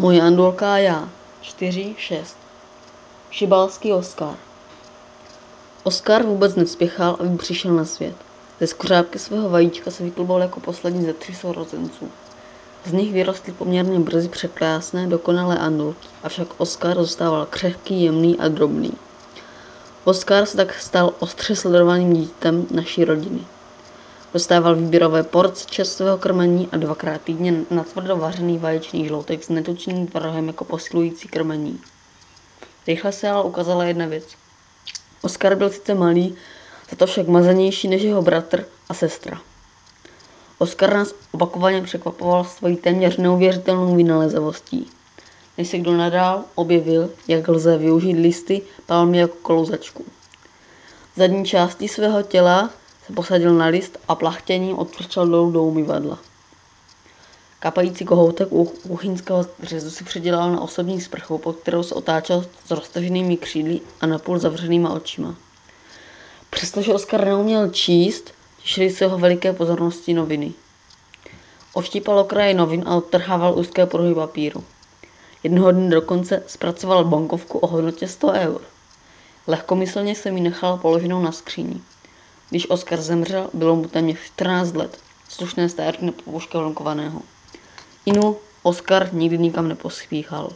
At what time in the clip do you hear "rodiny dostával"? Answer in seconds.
23.04-24.76